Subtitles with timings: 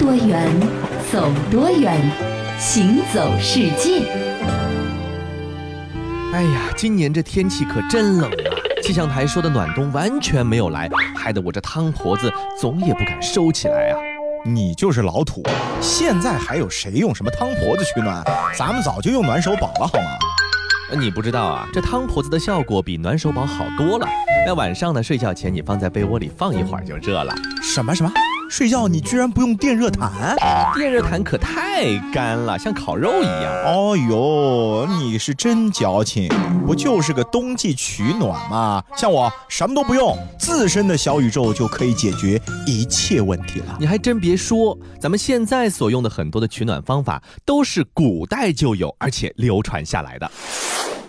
[0.00, 0.48] 多远，
[1.12, 2.00] 走多远，
[2.58, 4.00] 行走世界。
[6.32, 8.32] 哎呀，今年这天气可真冷啊！
[8.82, 14.00] 气象台说的暖冬完全没有来，害得我这汤婆子总也不敢收起来啊。
[14.42, 15.42] 你就是老土，
[15.82, 18.24] 现在还有谁用什么汤婆子取暖？
[18.56, 20.98] 咱们早就用暖手宝了，好吗？
[20.98, 24.08] 你不知道啊，这汤婆子的效果比暖手宝好多了。
[24.46, 27.34] 那晚上呢，睡觉前你放在被窝里放一会儿就热了。
[27.62, 28.10] 什么什么？
[28.50, 30.36] 睡觉你居然不用电热毯？
[30.74, 33.62] 电热毯可太干了，像烤肉一样。
[33.64, 36.28] 哦呦，你是真矫情！
[36.66, 38.82] 不就是个冬季取暖吗？
[38.96, 43.76] 像我什么都不用，自身的小宇宙就可以解决一切问题了。
[43.78, 50.28] 你还真别说，咱们现在所用的很多的取暖方法都是古代就有，而且流传下来的。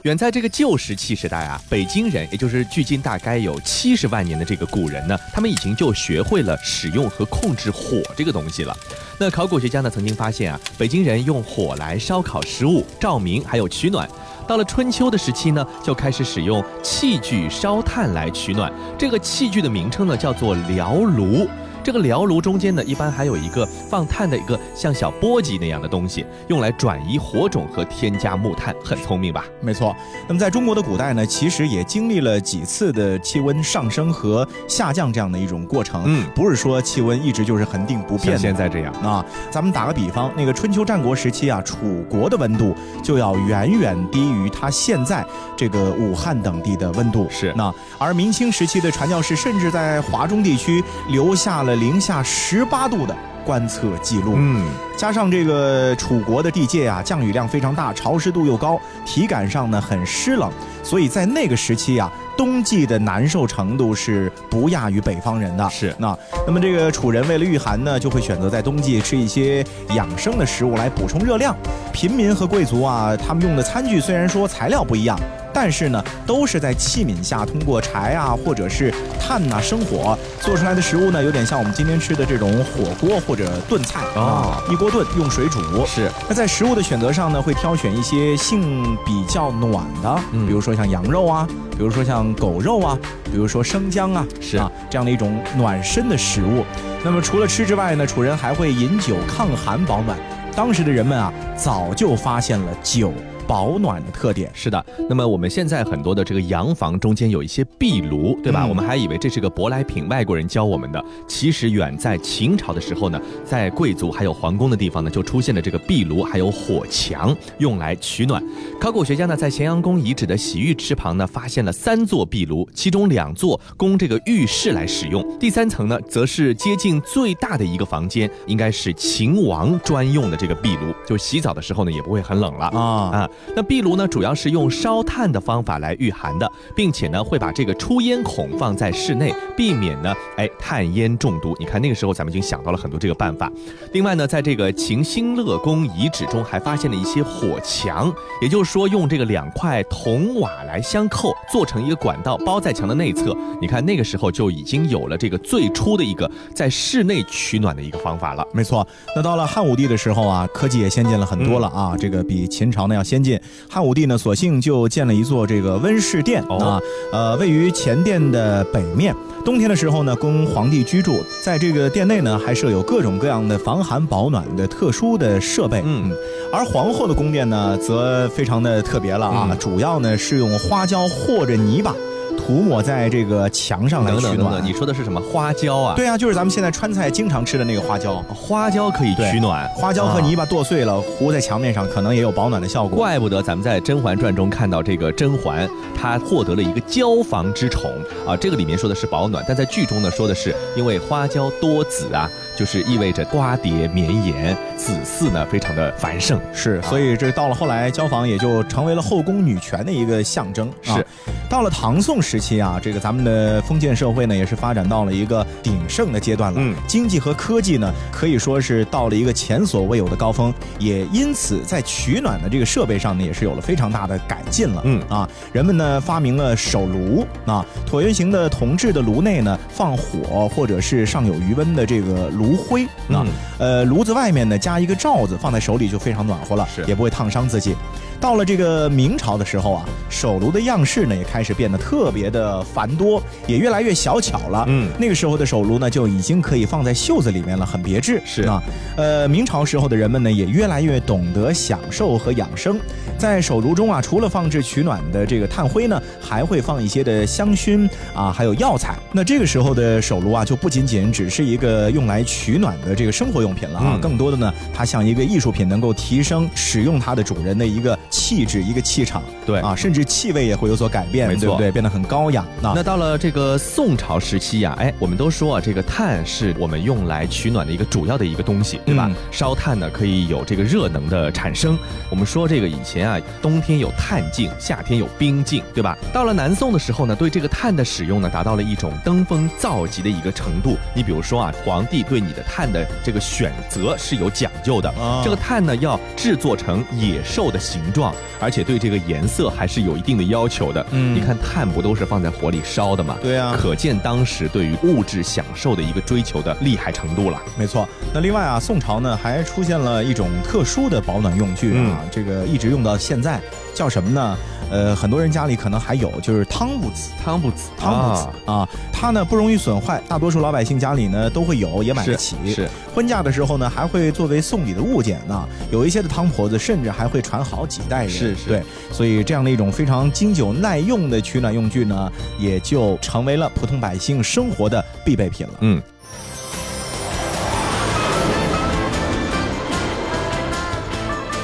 [0.03, 8.75] 远在这个旧石器时代啊，北京人，也就是距今大概有七十万年的这个古人呢，他们已经就学会了使用和控制火这个东西了。
[9.19, 14.09] 那考古学家呢曾经发现啊，北京人用火来烧烤食物、照明，还有取暖。
[14.47, 18.73] 到了春秋的时期呢，就开始使用器具烧炭来取暖。
[18.97, 21.47] 这个器具的名称呢叫做燎炉。
[21.83, 29.45] 这个燎炉中间呢，一般还有一个放炭的一个像小簸箕那样的东西，用来转移火种和添加木炭，很聪明吧？
[29.59, 29.95] 没错。
[30.27, 36.03] 那么在中国的古代呢，其实也经历了几次的气温上升和下降这样的一种过程。
[36.05, 38.37] 嗯，不是说气温一直就是恒定不变。
[38.37, 45.25] 现在这样啊，咱们打个比方，那个春秋战国时期啊，楚国的温度就要远远低于它现在
[45.57, 47.27] 这个武汉等地的温度。
[47.29, 47.51] 是。
[47.55, 51.70] 那而明清时期的传教士，甚至在华中地区留下了。
[51.75, 60.51] 零下十八度的观测记录，嗯，加上这个楚国的地界啊，降雨量非常大，潮湿度又高，体感上呢很湿冷，
[60.83, 65.67] 所以在那个时期啊，冬季的难受程度是不亚于北方人的。
[65.69, 71.55] 是那，那么这个楚人为了御寒呢，就会选择在冬季吃一些养生的食物来补充热量。
[71.91, 75.19] 平民和贵族啊，他们用的餐具虽然说材料不一样。
[75.53, 85.59] 但是呢，都是在器皿下通过柴啊，或者是炭呐生火做出来的食物呢，有点像我们今天吃的这种火锅或者炖菜啊，一锅炖用水煮。
[85.85, 86.09] 是。
[86.27, 96.63] 那在食物的选择上呢，会挑选一些性比较暖的，比如说像羊肉啊，比如说像狗肉啊，比如说生姜啊，是啊，这样的一种暖身的食物。
[97.03, 100.17] 那么除了吃之外呢，楚人还会饮酒抗寒保暖。
[100.55, 103.13] 当时的人们啊，早就发现了酒。
[103.51, 108.65] 保暖的特点是的，那么我们现在很多的这个洋房中间有一些壁炉，对吧？
[108.65, 111.03] 我们还以为这是个舶来品，外国人教我们的。
[111.27, 118.41] 其实远在秦朝的时候呢，在贵族还有皇宫的地方呢，就出现了这个壁炉，还有火墙，用来取暖。
[118.79, 132.79] 考古学家呢，在咸阳宫遗址的洗浴池旁呢，发现了三座壁炉，其中两座供这个浴室来使用，第三层呢，则是接近最大的一个房间，应该是秦王专用的这个壁炉，就洗澡的时候呢，也不会很冷了啊
[133.11, 133.29] 啊。
[133.55, 141.55] 那壁炉呢，主要是用烧炭的方法来御寒的，并且呢，会把这个出烟孔放在室内，避免呢，哎，炭烟中毒。
[141.59, 143.51] 你看那个时候，咱们已经想到了很多这个办法。
[143.93, 153.35] 另外呢，在这个秦兴乐宫遗址中，还发现了一些火墙，也就是说，用这个两块铜瓦来相扣，做成一个管道，包在墙的内侧。
[153.59, 158.47] 你看那个时候就已经有了这个最初的一个在室内取暖的一个方法了。
[158.53, 158.87] 没错。
[159.15, 163.30] 那到了汉武帝的时候啊，科技也先进了很多了啊，这个比秦朝呢要先进。
[163.69, 166.79] 汉武帝呢，索性就建了一座这个温室殿啊，
[167.11, 169.15] 呃，位于前殿的北面。
[169.43, 171.19] 冬天的时候呢，供皇帝居住。
[171.43, 175.81] 在这个殿内呢，还设有各种各样的防寒保暖的特殊的设备。
[175.83, 176.11] 嗯，
[176.53, 181.95] 而皇后的宫殿呢，则非常的特别了啊，主要呢是用花椒和着泥巴。
[182.41, 184.63] 涂抹在这个墙上来取暖。
[184.63, 185.93] 你说的是什么花椒啊？
[185.95, 188.15] 对啊，就是咱们现在川菜经常吃的那个花椒。
[188.33, 192.97] 花椒可以取暖，花椒和泥巴剁碎了糊在墙面上，可能也有保暖的效果。
[192.97, 197.91] 怪不得咱们在《甄嬛传》中看到这个甄嬛，她获得了一个椒房之宠
[198.25, 198.35] 啊。
[198.35, 202.27] 这个里面说的是保暖，但在剧中呢说的是因为花椒多籽啊，
[202.57, 206.39] 就是意味着瓜瓞绵延，子嗣呢非常的繁盛。
[206.51, 210.67] 是，所以这到了后来，椒房也就成为了后宫女权的一个象征。
[210.81, 211.05] 是，
[211.47, 212.31] 到了唐宋时。
[212.31, 216.61] 时期啊，这个咱们的封建社会呢，也是发展到了一个鼎盛的阶段了。
[216.61, 224.81] 嗯，经济和科技呢，可以说是到了一个前所未有的高峰，也因此在取暖的这个设备上呢，也是有了非常大的改进了。
[224.85, 233.21] 嗯啊，人们呢发明了手炉啊，椭圆形的铜制的炉内呢放火，或者是上有余温的这个炉灰啊。
[233.25, 233.27] 嗯
[233.59, 237.75] 呃，炉子外面呢加一个罩子，放在手里就非常暖和了，是也不会烫伤自己。
[238.21, 244.63] 到了这个明朝的时候啊，手炉的样式呢也开始变得特别的繁多，也越来越小巧了。
[244.67, 248.21] 嗯那个时候的手炉呢就已经可以放在袖子里面了，很别致。
[248.23, 248.61] 是啊，
[248.95, 252.79] 呃，明朝时候的人们呢也越来越懂得享受和养生，
[253.17, 258.95] 在手炉中啊，除了放置取暖的这个炭灰呢，还会放一些的香薰啊，还有药材。
[259.11, 268.20] 那这个时候的手炉啊，就不仅仅只是一个用来取暖的这个生活用品了啊，嗯更多的呢，它像一个艺术品，能够提升使用它的主人的一个 much.
[268.31, 269.21] 气质、一个气场。
[269.45, 271.69] 对啊，甚至气味也会有所改变，对不对？
[271.69, 272.45] 变得很高雅。
[272.61, 279.07] 那那到了这个宋朝时期呀、哎，我们都说啊，这个炭是我们用来取暖的一个主要的一个东西，对吧？
[279.09, 281.77] 嗯烧炭呢可以有这个热能的产生。
[282.09, 285.97] 我们说这个以前啊，冬天有炭镜，夏天有冰镜，对吧？
[286.13, 290.77] 到了南宋的时候呢，对这个炭的使用呢，达到了一种登峰造极的一个程度。
[290.95, 300.85] 你比如说啊，皇帝对你的炭的这个选择是有讲究的，啊这个炭呢要制作成野兽的形状，而且对这个颜色还是有一定的要求的。
[300.91, 303.17] 嗯你看炭不都是放在火里烧的嘛？
[303.21, 307.41] 对啊可见当时对于物质享受的一个追求的厉害程度了。
[307.57, 313.39] 没错，那另外啊，宋朝呢还出现了一种特殊的保暖用具啊，这个一直用到现在，
[313.73, 314.37] 叫什么呢？
[314.71, 317.11] 呃，很多人家里可能还有，就是汤布子。
[317.21, 322.37] 汤布子，汤布子啊它呢不容易损坏，大多数老百姓家里呢都会有，也买得起。
[322.47, 325.45] 是婚嫁的时候呢，还会作为送礼的物件呢。
[325.71, 328.09] 有一些的汤婆子甚至还会传好几代人。
[328.09, 332.09] 是是对，所以这样的一种非常经久耐用的取暖用具呢，
[332.39, 335.53] 也就成为了普通百姓生活的必备品了。
[335.59, 335.81] 嗯，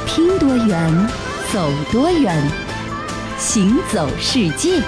[0.05, 1.07] 拼多远，
[1.51, 2.41] 走多远，
[3.37, 4.81] 行走世界。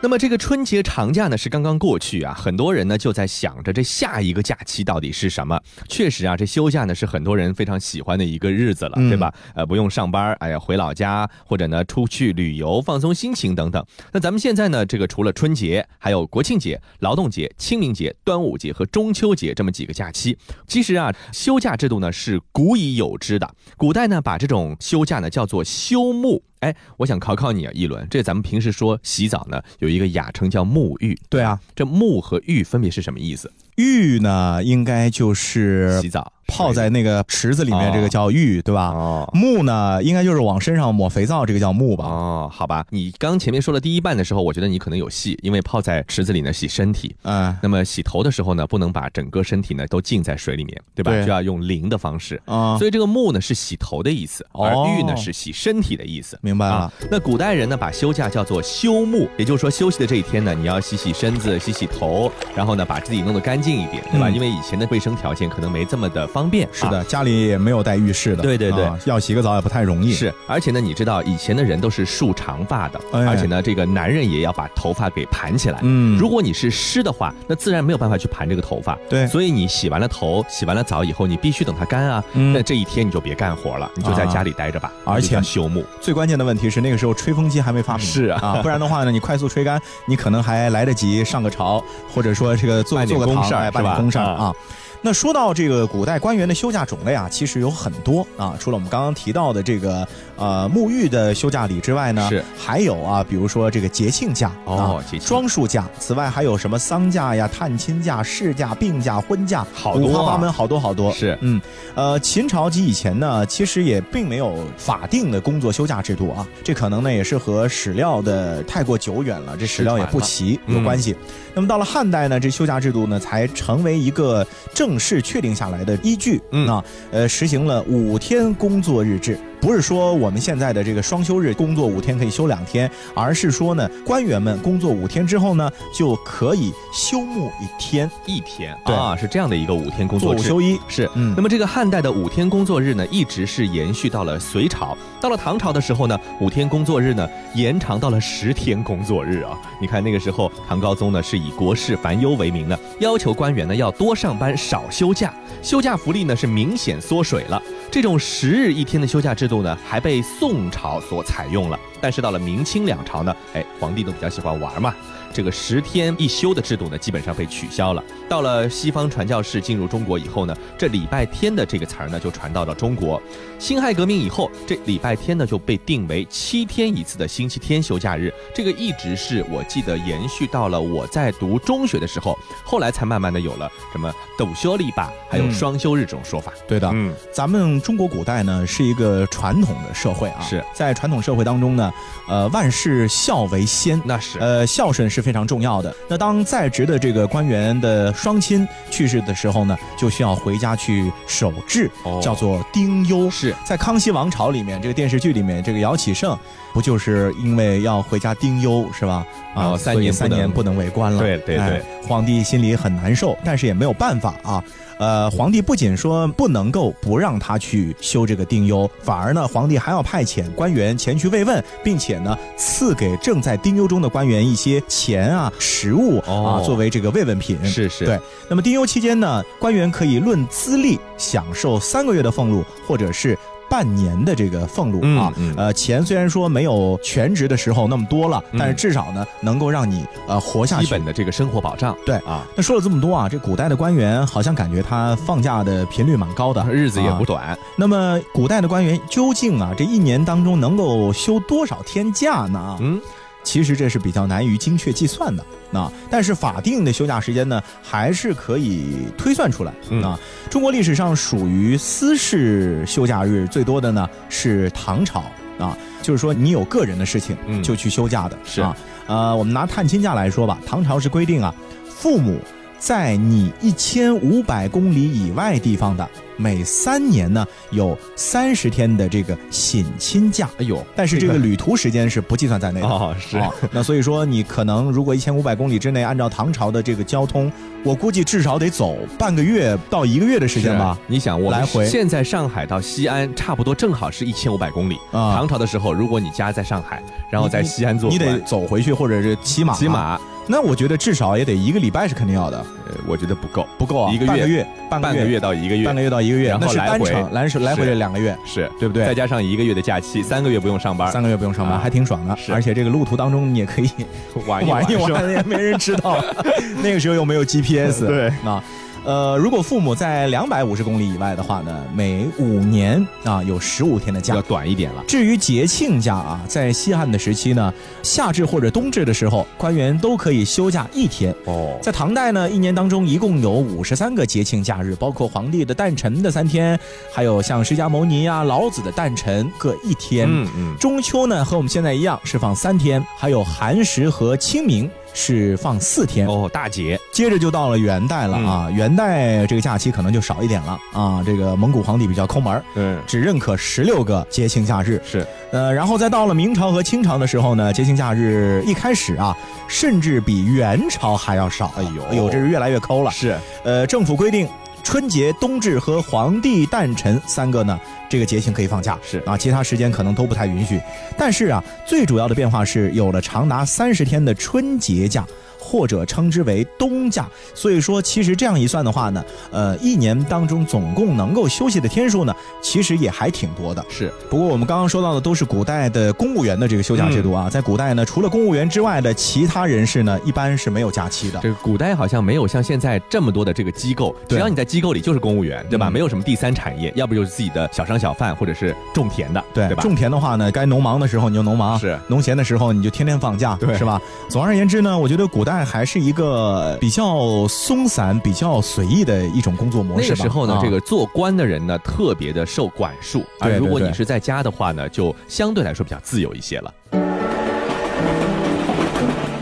[0.00, 5.60] 那么这个春节长假呢是刚刚过去啊，很多人呢就在想着这下一个假期到底是什么。
[5.88, 9.34] 确实啊，这休假呢是很多人非常喜欢的一个日子了，嗯对吧？
[9.56, 13.84] 呃，不用上班，哎呀，回老家或者呢出去旅游放松心情等等。
[14.12, 20.38] 那咱们现在呢，这个除了春节，还有国庆节、劳动节、清明节、端午节和中秋节这么几个假期。
[20.68, 23.52] 其实啊，休假制度呢是古已有之的。
[23.76, 26.40] 古代呢把这种休假呢叫做休沐。
[26.60, 33.52] 哎，我想考考你啊，一轮，这咱们平时说洗澡呢有一个雅称叫沐浴，对啊，这沐和浴分别是什么意思？
[33.78, 38.88] 浴呢，应该就是洗澡泡在那个池子里面，哦这个叫浴，对吧？
[38.88, 39.30] 哦。
[39.32, 42.04] 沐呢，应该就是往身上抹肥皂，这个叫沐吧？
[42.06, 51.12] 哦，好吧，你刚前面说了第一半的时候，我觉得你可能有戏，因为泡在池子里呢洗身体，嗯那么洗头的时候呢，不能把整个身体呢都浸在水里面，对吧？
[51.12, 52.40] 对就要用淋的方式。
[52.46, 56.36] 啊，所以这个沐呢是洗头的意思，而哦浴呢是洗身体的意思。
[56.42, 56.92] 明白了啊。
[57.10, 64.28] 那古代人呢把休假叫做休沐，也就是说休息的这一天呢，你要洗洗身子、洗洗头，然后呢把自己弄得干净一点，对吧？
[64.28, 66.68] 嗯因为以前的卫生条件可能没这么的方便。
[66.72, 75.78] 是的，啊家里也没有带浴室的，对对对啊要洗个澡也不太容易。，是，而且呢，你知道以前的人都是竖长发的，哎而且呢，这个男人也要把头发给盘起来。
[75.82, 78.96] 嗯如果你是湿的话，那自然没有办法去盘这个头发。
[79.08, 82.22] 对所以你洗完了头、洗完了澡以后，你必须等它干啊。
[82.34, 84.92] 嗯那这一天你就别干活了，你就在家里待着吧。
[85.04, 85.82] 而且休沐。
[86.00, 91.82] 最关键的问题是那个时候吹风机还没发明，是啊啊，不然的话呢，你快速吹干，你可能还来得及上个朝，
[92.12, 94.54] 或者说这个做做个堂，公事儿哎，办是吧点公事儿啊啊。
[95.00, 98.56] 那说到这个古代官员的休假种类啊，其实有很多啊。
[98.58, 100.06] 除了我们刚刚提到的这个
[100.36, 105.88] 呃沐浴的休假礼之外呢，是还有啊，比如说这个节庆假啊，哦节庆装束假。
[105.98, 111.12] 此外还有什么丧假呀、探亲假、事假、病假、婚假，好多啊五花八门，好多好多。
[111.12, 111.60] 是嗯，
[111.94, 121.14] 呃，秦朝及以前呢，其实也并没有法定的工作休假制度啊，这可能呢也是和史料的太过久远了，这史料也不齐嗯有关系。
[121.54, 126.40] 那么到了汉代呢，这休假制度呢才成为一个正式确定下来的依据。
[126.52, 129.36] 嗯啊，呃，实行了五天工作日制。
[129.60, 140.40] 不是说我们现在的这个双休日工作五天可以休两天，而是说呢，官员们工作五天之后呢，就可以休沐一天，一天对啊，是这样的一个五天工作制。
[140.40, 140.78] 五休一。
[140.88, 144.96] 是，嗯那么这个汉代的五天工作日呢，一直是延续到了隋朝。
[145.20, 149.58] 到了唐朝的时候呢，五天工作日呢延长到了十天工作日啊。
[149.80, 157.60] 你看那个时候，唐高宗呢是以国事烦忧为名呢，要求官员呢要多上班少休假，休假福利呢是明显缩水了。
[157.98, 161.76] 这种十日一天的休假制度呢，还被宋朝所采用了。
[162.00, 164.94] 但是到了明清两朝呢，哎，皇帝都比较喜欢玩嘛，
[165.32, 168.02] 这个十天一休的制度呢，基本上被取消了。
[168.28, 173.20] 到了西方传教士进入中国以后呢，这礼拜天的这个词儿呢，就传到了中国。
[173.58, 178.32] 辛亥革命以后，这礼拜天呢就被定为七天一次的星期天休假日。
[178.54, 186.52] 这个一直是我记得延续到了我在读中学的时候，后来才慢慢的有了什么斗休礼吧，还有双休日这种说法。
[186.68, 191.92] 对的，嗯，咱们中国古代呢是一个传统的社会啊，是在传统社会当中呢，
[192.28, 195.94] 呃，万事孝为先，那是呃，孝顺是非常重要的。
[196.08, 203.28] 那当在职的这个官员的双亲去世的时候呢，就需要回家去守制，哦叫做丁忧。
[203.30, 206.36] 是在康熙王朝里面，这个电视剧里面，这个姚启圣
[206.78, 209.26] 不就是因为要回家丁忧是吧？
[209.52, 211.18] 啊，哦三年三年不能为官了。
[211.18, 214.62] 对对对哎皇帝心里很难受，但是也没有办法啊。
[215.00, 227.58] 呃，皇帝不仅说不能够不让他去修这个丁忧，反而呢，皇帝还要派遣官员前去慰问，并且呢，赐给正在丁忧中的官员一些钱啊、食物啊，哦作为这个慰问品。
[227.64, 233.36] 是是，对，那么丁忧期间呢，官员可以论资历享受三个月的俸禄，或者是。
[233.68, 240.86] 半年的这个俸禄啊，嗯嗯呃，钱虽然说没有全职的时候那么多了，嗯但是至少呢，能够让你呃活下去。
[240.86, 241.96] 基本的这个生活保障。
[242.06, 247.58] 对啊，那说了这么多啊，这古代的官员好像感觉他放假的频率蛮高的，日子也不啊短。
[247.76, 252.58] 那么古代的官员究竟啊，这一年当中能够休多少天假呢？
[252.58, 253.00] 啊，嗯，
[253.42, 255.44] 其实这是比较难于精确计算的。
[255.70, 259.72] 那但是法定的休假时间呢，还是可以推算出来。
[259.90, 260.18] 嗯啊，
[260.50, 265.24] 中国历史上属于私事休假日最多的呢是唐朝
[265.58, 268.38] 啊，就是说你有个人的事情嗯就去休假的。
[268.44, 268.76] 是啊，
[269.06, 271.54] 呃，我们拿探亲假来说吧，唐朝是规定啊，
[271.86, 272.40] 父母
[272.78, 280.48] 在你一千五百公里以外地方的，每三年呢有三十天的这个省亲假。
[280.58, 282.86] 哎呦，但是这个旅途时间是不计算在内的。
[282.86, 287.50] 哦是哦那所以说你可能如果一千五百公里之内，按照唐朝的这个交通，
[287.82, 290.96] 我估计至少得走半个月到一个月的时间吧。
[291.08, 294.96] 你想，我来回现在上海到西安差不多正好是一千五百公里。
[295.10, 299.74] 啊唐朝的时候，如果你家在上海，然后在西安做你得走回去，或者是骑马。
[299.74, 307.10] 骑，马，那我觉得至少也得一个礼拜是肯定要的，呃，我觉得不够，不够啊，一个月半个月，半半个月到一个月，半个月到一个月，然后那是单来回。
[307.10, 309.04] 程，来回来回是这两个月，是对不对？
[309.04, 312.36] 再加上一个月的假期，三个月不用上班，三个月不用上班，啊还挺爽的。
[312.50, 313.90] 而且这个路途当中你也可以
[314.46, 314.90] 玩玩。
[314.90, 316.22] 一玩， 也没人知道。
[316.82, 318.28] 那个时候又没有 GPS，对。
[318.44, 318.62] 啊。
[319.04, 324.42] 呃，如果父母在两百五十公里以外的话呢，每五年啊有十五天的假要。
[324.42, 325.04] 短一点了。
[325.06, 331.34] 至于节庆假啊，在西汉的时期呢，夏至或者冬至的时候，官员都可以休假一天。
[331.44, 336.78] 哦，在唐代呢，一年当中一共有五十三个节庆假日，包括皇帝的诞辰的三天，
[337.12, 340.26] 还有像释迦牟尼呀、老子的诞辰各一天。
[340.30, 346.28] 嗯嗯，中秋呢和我们现在一样是放三天，还有寒食和清明是放四天。
[346.28, 351.20] 哦，大节，接着就到了元代了啊，元代这个假期可能就少一点了啊。
[351.26, 355.02] 这个蒙古皇帝比较抠门儿，嗯，只认可十六个节庆假日。
[355.04, 361.72] 是，呃，然后再到了明朝和清朝的时候呢，节庆假日一开始啊，甚至比元朝还要少。
[361.76, 363.10] 哎呦哎呦，这是越来越抠了。
[363.10, 364.48] 是，呃，政府规定。
[364.82, 369.18] 春节、冬至和皇帝诞辰三个呢，这个节庆可以放假，是。
[369.26, 370.80] 啊，其他时间可能都不太允许。
[371.16, 375.26] 但是啊，最主要的变化是有了长达三十天的春节假，
[375.68, 377.28] 或者称之为冬假。
[377.54, 383.84] 所以说，其实这样一算的话呢，呃，一年当中总共能够休息的天数呢，其实也还挺多的。
[383.90, 391.38] 是，不过我们刚刚说到的都是古代的公务员的这个休假制度啊，在古代呢，除了公务员之外的其他人士呢，一般是没有假期的。
[391.42, 395.88] 这个古代好像没有像现在这么多的这个机构，只要你在机构里就是公务员，对吧？
[395.88, 399.82] 嗯没有什么第三产业，要不就是自己的小商小贩，或者是种田的，对对吧？
[399.82, 404.00] 种田的话呢，该农忙的时候你就农忙，是农闲的时候你就天天放假，对是吧？
[404.28, 410.16] 总而言之呢，我觉得古代还是一个比较松散、比较随意的一种工作模式那。
[410.16, 416.74] 个时候呢，啊这个做官的人呢，特别的受管束，而对对对如果你是在家的话呢，就相对来说比较自由一些了。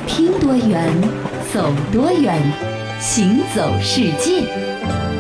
[0.07, 0.93] 听多远，
[1.53, 2.41] 走多远，
[3.01, 5.16] 行走世界。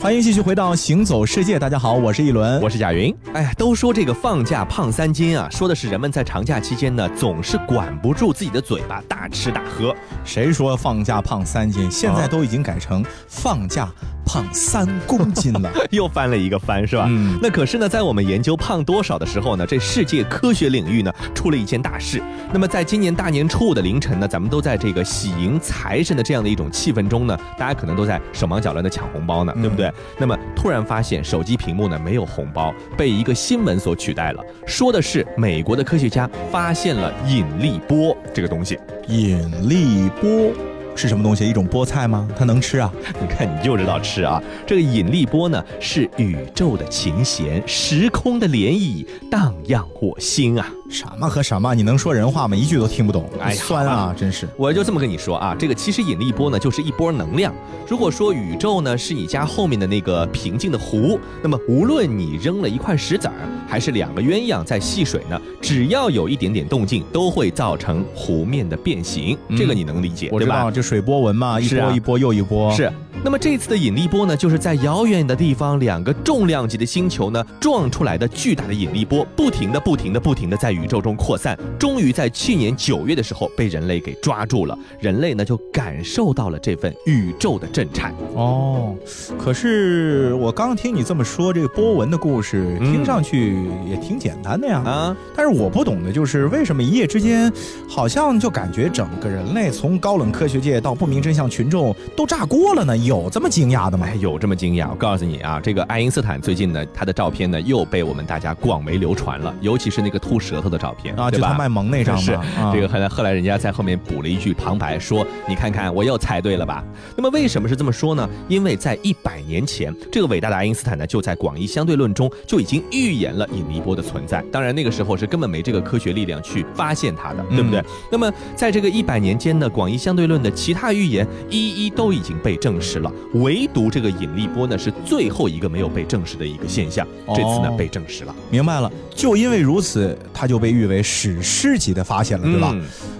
[0.00, 3.12] 欢迎继续回到《行走世界》，大家好，我是一轮，我是贾云。
[3.32, 9.92] 哎呀，都说这个放假胖三斤啊，说的是人们在长假期间呢，总是管不住自己的嘴巴，大吃大喝。
[10.24, 11.90] 谁说放假胖三斤？
[11.90, 13.88] 现在啊都已经改成放假
[14.24, 15.68] 胖三公斤了。
[15.90, 17.06] 又翻了一个番，是吧？
[17.08, 22.22] 嗯那可是呢，在我们研究胖多少的时候呢，这世界科学领域呢出了一件大事。
[22.52, 29.87] 那么在今年大年初五的凌晨呢，咱们都在这个喜迎财神的这样的一种气氛中呢，大家可能都在手忙脚乱的抢红包呢，对不对？
[30.18, 38.78] 那么突然发现手机屏幕呢没有红包，被一个新闻所取代了，说的是美国的科学家发现了引力波这个东西。
[39.08, 40.52] 引力波。
[40.96, 41.48] 是什么东西？
[41.48, 42.28] 一种菠菜吗？
[42.36, 42.92] 它能吃啊？
[43.20, 44.42] 你看你就知道吃啊！
[44.66, 50.66] 这个引力波呢，是宇宙的琴弦，时空的涟漪，荡漾我心啊！
[50.88, 51.74] 什么和什么？
[51.74, 52.56] 你能说人话吗？
[52.56, 53.28] 一句都听不懂。
[53.40, 54.14] 哎，酸啊！
[54.16, 54.48] 真是。
[54.56, 57.52] 我就这么跟你说啊，这个其实引力波呢，就是一波能量。
[57.86, 63.34] 如果说宇宙呢是你家后面的那个平静的湖，那么无论你扔了一块石子儿，
[63.68, 69.36] 还是两个鸳鸯在戏水呢，只要有一点点动静，都会造成湖面的变形。
[69.56, 70.70] 这个你能理解，对吧？
[70.70, 72.72] 这水波纹嘛，一波一波又一波。
[72.74, 72.90] 是。
[73.24, 84.78] 那么这次的引力波呢，就是在遥远的地方，两个重量级的星球呢撞出来的巨大的引力波，不停的、不停的、不停的在宇宙中扩散，终于在去年九月的时候被人类给抓住了。
[85.00, 88.14] 人类呢就感受到了这份宇宙的震颤。
[88.34, 88.94] 哦，
[89.38, 94.80] 可是我刚听你这么说，这个波纹的故事听上去也挺简单的呀。
[94.86, 97.52] 啊，但是我不懂的就是为什么一夜之间，
[97.88, 102.96] 好像就感觉整个人类从高冷科学界到不明真相群众都炸锅了呢？
[103.08, 104.06] 有这么惊讶的吗？
[104.20, 104.90] 有这么惊讶？
[104.90, 112.38] 我告诉你啊，这个爱因斯坦最近呢，他的照片呢又被我们大家广为流传了，尤其是那个吐舌头的照片啊，就他卖萌那张是
[112.70, 116.84] 这个后来后来人家在后面补了一句旁白，说你看看我又猜对了吧？
[117.16, 118.28] 那么为什么是这么说呢？
[118.46, 124.44] 因为在一百年前，这个伟大的爱因斯坦呢就在广义相对论中就已经预言了引力波的存在。
[124.52, 127.82] 当然那个时候是根本没这个科学力量去发现它的，对不对？
[128.12, 132.87] 那么在这个一百年间呢，广义相对论的其他预言一一都已经被证实。
[133.00, 138.34] 了，唯独这个引力波呢是最后一个没有被证实的一个现象，这次呢被证实了。
[138.50, 142.74] 明白了，就因为如此，它就被誉为史诗级的发现了，对吧？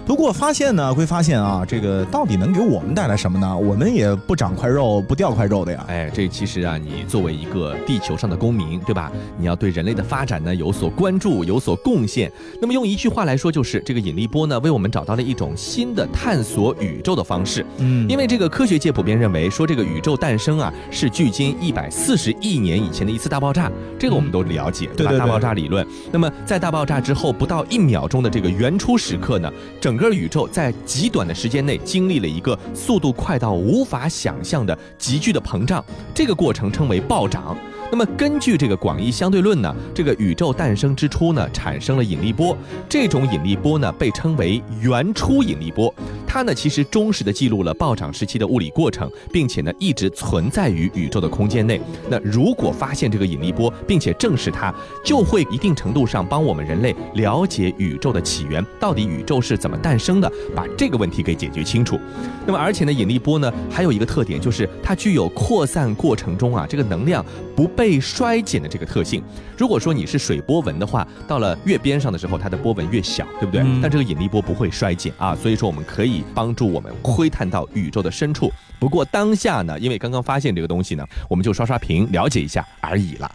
[0.06, 3.54] 不过发现呢会发现啊，这个到底能给我们带来什么呢？
[3.54, 5.84] 我们也不长块肉，不掉块肉的呀。
[5.86, 9.12] 哎，这其实啊，你作为一个地球上的公民，对吧？
[9.36, 12.32] 你要对人类的发展呢有所关注，有所贡献。
[12.58, 17.66] 那么用一句话来说，就是这个引力波呢，为我们找到了一种新的探索宇宙的方式。
[17.76, 19.68] 嗯，因为这个科学界普遍认为说。
[19.68, 25.12] 这个宇宙诞生啊，是距今一百四十亿年以前的一次大爆炸，这个我们都了解，对吧？
[25.18, 25.86] 大爆炸理论。
[26.10, 35.84] 那么在大爆炸之后不到一秒钟的这个原初时刻呢，整个宇宙在极短的时间内经历了一个速度快到无法想象的急剧的膨胀，
[36.14, 37.54] 这个过程称为暴涨。
[37.90, 45.92] 那么根据这个广义相对论呢，这个宇宙诞生之初呢，产生了引力波，这种引力波呢被称为原初引力波，
[46.26, 51.80] 它呢其实忠实的记录了暴涨时期的物理过程，并且呢一直存在于宇宙的空间内。
[52.10, 61.98] 那如果发现这个引力波，并且证实它，就会一定程度上帮我们人类了解宇宙的起源，到底宇宙是怎么诞生的，把这个问题给解决清楚。
[62.46, 67.24] 那么而且呢，引力波呢还有一个特点，就是它具有扩散过程中啊这个能量
[67.56, 67.66] 不。
[67.78, 69.22] 被衰减的这个特性，
[69.56, 73.64] 如果说你是水波纹的话，到了越边上的时候，它的波纹越小，对不对？
[73.80, 78.52] 但这个引力波不会衰减啊，所以说我们可以帮助我们窥探到宇宙的深处。
[78.80, 83.30] 不过当下呢，因为刚刚发现这个东西呢，我们就刷刷屏了解一下而已了。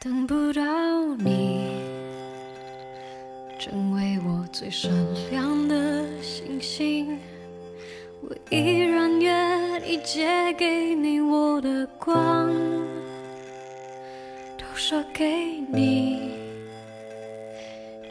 [0.00, 0.62] 等不到
[1.16, 1.68] 你，
[3.56, 4.90] 成为我最闪
[5.30, 7.16] 亮的星星，
[8.20, 12.50] 我依然愿意借给你我的光。
[14.70, 15.26] 都说给
[15.72, 16.30] 你，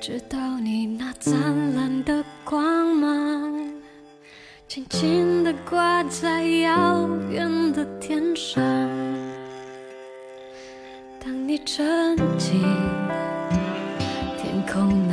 [0.02, 1.34] 直到你那灿
[1.74, 3.72] 烂的光芒，
[4.68, 8.62] 轻轻地挂在遥远的天上。
[11.24, 12.62] 当你沉浸
[14.38, 15.08] 天空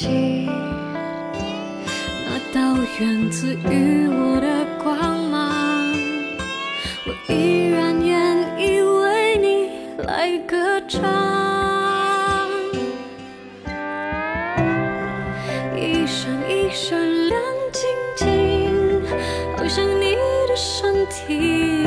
[0.00, 0.08] 起
[2.24, 2.58] 那道
[2.98, 4.96] 源自于我的光
[5.28, 5.92] 芒，
[7.04, 9.68] 我依然愿意为你
[10.06, 11.02] 来歌唱。
[15.76, 17.38] 一闪一闪亮
[17.70, 17.82] 晶
[18.16, 19.02] 晶，
[19.54, 20.16] 好像你
[20.48, 21.84] 的身体，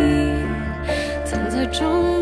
[1.26, 2.12] 藏在中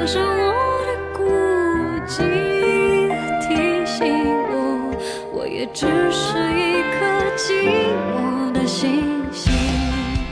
[0.00, 1.24] 反射我的孤
[2.08, 2.24] 寂，
[3.46, 4.96] 提醒我，
[5.30, 7.04] 我也只是一颗
[7.36, 7.68] 寂
[8.08, 9.52] 寞的星星。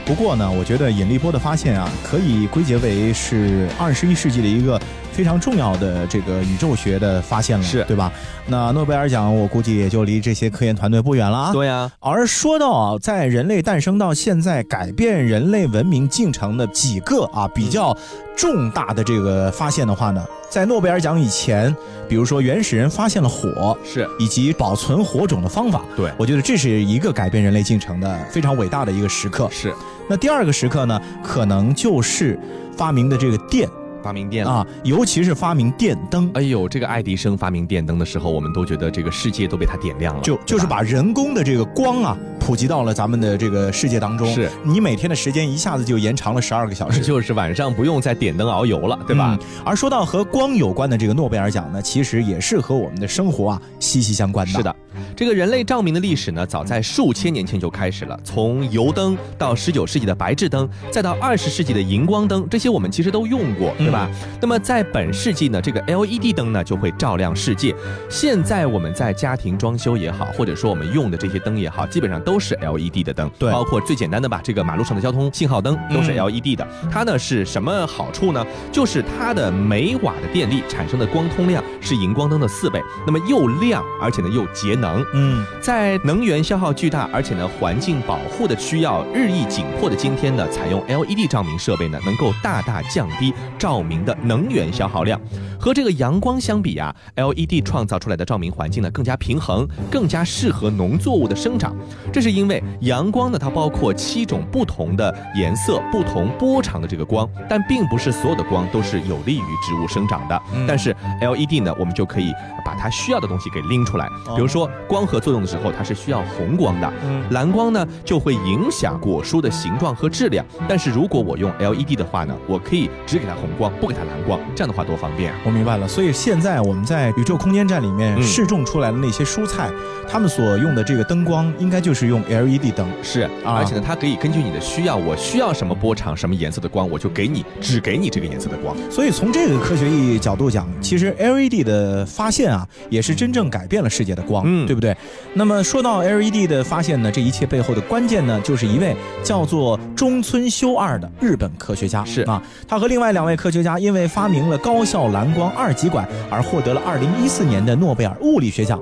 [0.07, 4.81] 不过呢，我觉得引力波的发现啊，可以归结为是二十一世纪的一个
[5.19, 8.09] 非常重要的这个宇宙学的发现了，是对吧？
[8.47, 11.51] 那诺贝尔奖我估计也就离这些科研团队不远了啊。
[11.51, 17.93] 对呀，而说到啊，在人类诞生到现在改变人类文明进程的几个啊比较
[18.33, 21.75] 重大的这个发现的话呢，在诺贝尔奖以前，
[22.07, 29.49] 比如说原始人发现了火，是以及保存火种的方法，对我觉得这是一个改变人类进程的非常伟大的一个时刻。
[29.51, 29.73] 是
[30.09, 32.39] 那第二个时刻呢，可能就是
[32.77, 33.69] 发明的这个电
[34.01, 34.51] 发明电了。
[34.51, 36.29] 啊，尤其是发明电灯。
[36.33, 49.37] 哎呦，这个爱迪生发明电灯的时候，我们都觉得这个世界都被他点亮了，就就是把人工的这个光啊普及到了咱们的这个世界当中，是你每天的时间一下子就延长了十二个小时， 就是晚上不用再点灯熬油了，对吧？
[49.41, 54.53] 嗯而说到和光有关的这个诺贝尔奖呢，其实也是和我们的生活啊息息相关的。
[54.53, 54.75] 是的，
[55.15, 58.19] 这个人类照明的历史呢，早在数千年前就开始了。
[58.23, 64.09] 从油灯到十九世纪的白炽灯，再到二十世纪的荧光灯，这些我们其实都用过，对吧？
[64.41, 67.75] 那么在本世纪呢，这个 LED 灯呢就会照亮世界。
[68.09, 76.67] 现在我们在家庭装修也好，或者说我们用的这些灯也好，基本上都是 LED 的灯，对包括最简单的吧，这个马路上的交通信号灯都是嗯 LED 的。
[76.91, 78.45] 它呢是什么好处呢？
[78.71, 84.88] 就是它的每瓦的电力产生的光通量是荧光灯的四倍，那么又亮，而且呢又节能。
[85.13, 95.19] 嗯，在能源消耗巨大，而且呢环境保护的需要日益紧迫的今天呢，采用 LED 照明设备呢，能够大大降低照明的能源消耗量。
[95.59, 101.75] 和这个阳光相比啊，LED 创造出来的照明环境呢更加平衡，更加适合农作物的生长。
[102.13, 110.41] 这是因为阳光呢，它包括七种不同的颜色、不同波长的这个光，但并不是所有的光都是有利于植物生长的。
[110.53, 112.31] 嗯但是 LED 呢，我们就可以
[112.63, 120.45] 把它需要的东西给拎出来，哦比如说光合作用的时候，它是需要红光的，嗯蓝光呢就会影响果蔬的形状和质量。
[120.67, 125.39] 但是如果我用 LED 的话呢，我可以只给它红光，不给它蓝光，这样的话多方便啊。
[125.45, 125.87] 我明白了。
[125.87, 129.69] 所以现在我们在宇宙空间站里面嗯试种出来的那些蔬菜，
[130.07, 132.87] 他们所用的这个灯光应该就是用 LED 灯。
[133.03, 138.75] 是，啊而且呢，它可以根据你的需要，我需要什么波长、什么颜色的光，我就给你，只给你这个颜色的光。
[138.89, 144.95] 所以从这个科学意义角度讲，其实 LED 的发现啊，也是真正改变了世界的光，嗯对不对？
[145.33, 152.03] 那么说到 LED 的发现呢，这一切背后的关键呢，就是一位叫做中村修二的日本科学家。
[152.05, 158.81] 是啊，他和另外两位科学家因为发明了高效蓝光二极管而获得了2014年的诺贝尔物理学奖。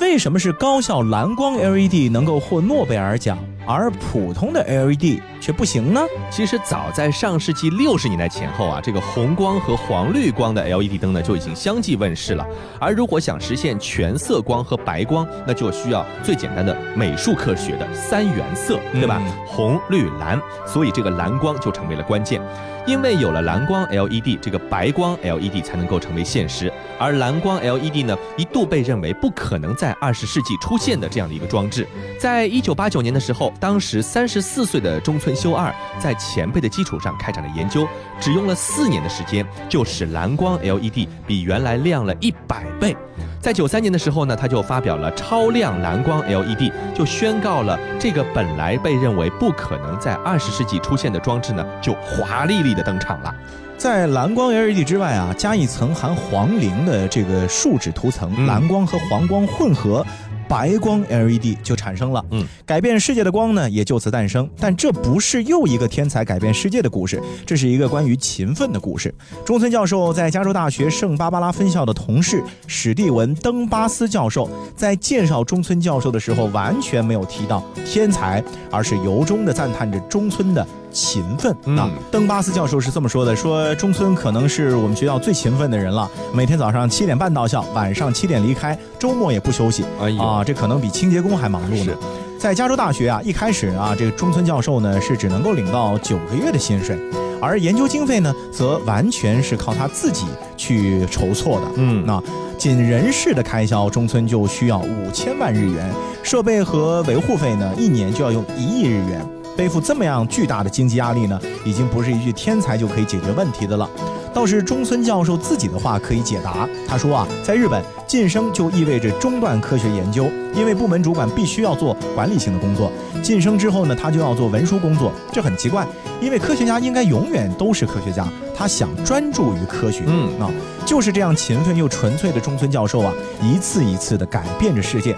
[0.00, 6.00] 为什么是高效蓝光 LED 能够获诺贝尔奖，而普通的 LED 却不行呢？
[6.28, 12.44] 其实早在上世纪六十年代前后啊，这个红光和黄绿光的 LED 灯呢就已经相继问世了。
[12.80, 19.22] 而如果想实现全色光和白光，那就需要最简单的美术科学的三原色，对吧？
[19.24, 20.36] 嗯红、绿、蓝。
[20.66, 22.42] 所以这个蓝光就成为了关键。
[22.84, 26.72] 因为有了蓝光 LED，这个白光 LED 才能够成为现实。
[27.00, 31.84] 而蓝光 LED 呢，一度被认为不可能在二十世纪出现的这样的一个装置。
[32.16, 37.86] 在一九八九年的时候，当时三十四岁的中村修二在前辈的基础上开展了研究，
[38.18, 42.96] 只用了四年的时间，就使蓝光 LED 比原来亮了一百倍。
[43.40, 53.32] 在九三年的时候呢，他就发表了超亮蓝光 LED，就宣告了这个本来被认为不可能在二十世纪出现的装置呢，就华丽丽的登场了。
[53.78, 60.04] 在蓝光 LED 之外啊，加一层含黄磷的这个树脂涂层，嗯蓝光和黄光混合。
[60.48, 64.48] 白光 LED 就产生了，嗯，改变世界的光呢也就此诞生。
[64.58, 69.14] 但这不是又一个天才改变世界的故事，这是一个关于勤奋的故事。
[69.44, 81.54] 中村教授在加州大学圣巴巴拉分校的同事史蒂文·登巴斯教授在介绍中村教授的时候，完全没有提到天才，而是由衷地赞叹着中村的勤奋。
[81.66, 89.84] 嗯啊，登巴斯教授是这么说的：说中村可能是我们学校最勤奋的人了，每天早上七点半到校，晚上七点离开，周末也不休息。
[90.18, 91.92] 啊，这可能比清洁工还忙碌呢。
[92.38, 96.98] 在加州大学啊，一开始啊，这个中村教授呢是只能够领到九个月的薪水，
[97.40, 100.24] 而研究经费呢，则完全是靠他自己
[100.56, 101.66] 去筹措的。
[101.76, 102.22] 嗯那
[102.56, 105.90] 仅人事的开销，中村就需要五千万日元，
[106.22, 109.26] 设备和维护费呢，一年就要用一亿日元。
[109.56, 113.88] 背负这么样巨大的经济压力呢，已经不是一句天才就可以解决问题的了。
[114.34, 116.68] 倒是中村教授自己的话可以解答。
[116.86, 122.92] 他说啊，在日本晋升就意味着中断科学研究，因为部门主管必须要做管理性的工作。
[123.22, 125.86] 晋升之后呢，他就要做文书工作，这很奇怪，
[126.20, 130.04] 因为科学家应该永远都是科学家，他想专注于科学。
[130.06, 130.52] 嗯啊，
[130.84, 135.16] 就是这样勤奋又纯粹的中村教授啊，一次一次的改变着世界。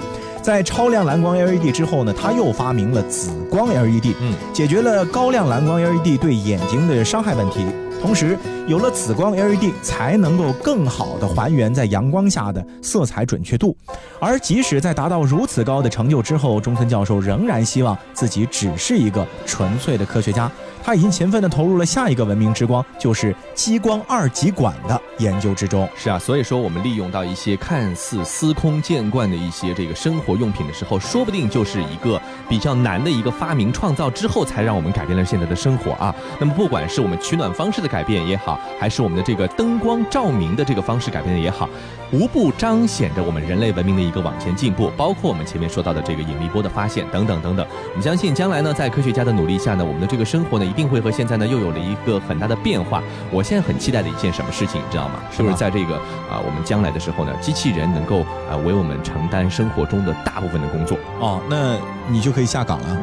[0.49, 7.67] 在超亮蓝光 LED 之后呢，他又发明了紫光 LED，嗯，解决了高亮蓝光 LED 对眼睛的伤害问题。
[8.01, 8.35] 同时，
[8.67, 13.77] 有了紫光 LED，才能够更好的还原在阳光下的色彩准确度。
[14.19, 20.51] 而即使在达到如此高的成就之后，中村教授仍然希望自己只是一个纯粹的科学家。
[20.89, 25.87] 他已经勤奋地投入了下一个文明之光，就是激光二极管的研究之中。
[25.95, 36.15] 是啊，所以说我们利用到一些看似司空见惯的一些这个生活用品的时候，说不定就是一个比较难的一个发明创造之后，才让我们改变了现在的生活啊。
[36.41, 41.69] 那么不管是我们取暖方式的改变也好，还是我们的这个灯光照明的这个方式改变的也好，
[42.11, 44.91] 无不彰显着我们人类文明的一个往前进步。
[44.97, 47.67] 包括我们前面说到的这个引力波的发现等等等等。
[47.91, 53.03] 我们相信将来呢，在科学家的努力下呢，我们的这个生活呢，一定会和现在呢又有了一个很大的变化。
[53.33, 55.15] 我现在很期待的一件什么事情，你知道吗？
[55.37, 55.97] 是不是在这个
[56.31, 60.97] 啊，我们将来的时候呢，机器人能够啊为我们承担生活中的大部分的工作？
[61.19, 61.77] 哦，那
[62.09, 62.97] 你就可以下岗了。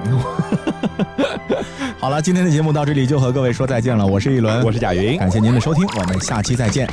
[1.99, 4.07] 好了，今天的节目到这里就和各位说再见了。
[4.07, 6.87] 我是一轮，我是贾云，感谢您的收听，我们下期再见。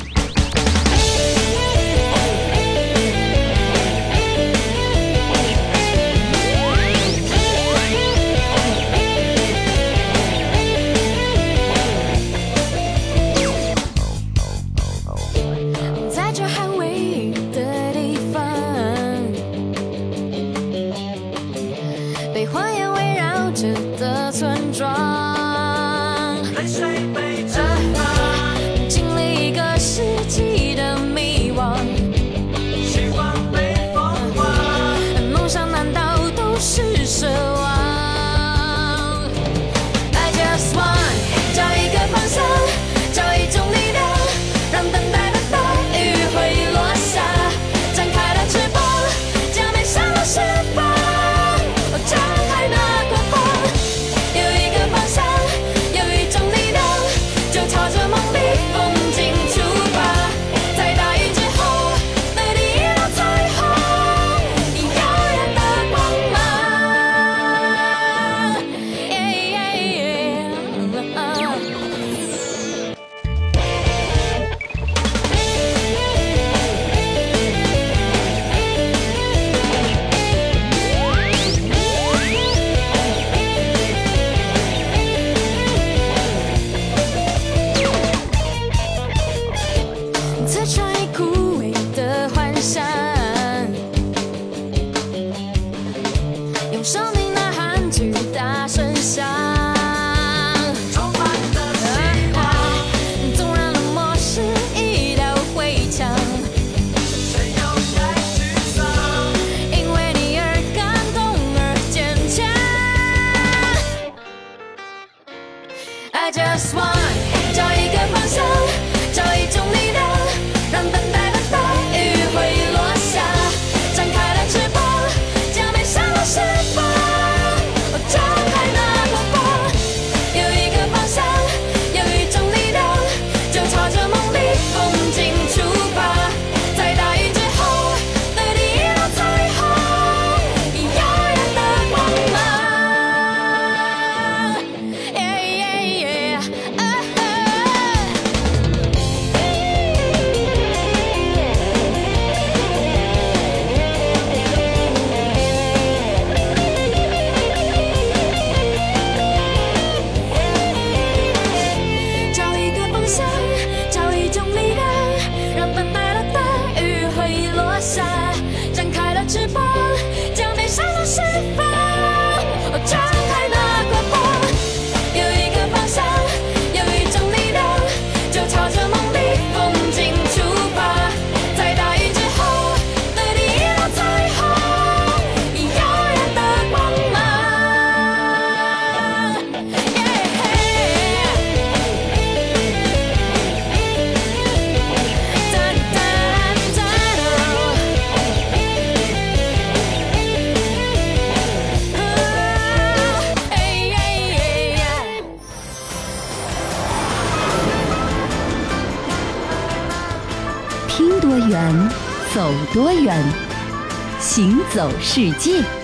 [214.74, 215.81] 走世界。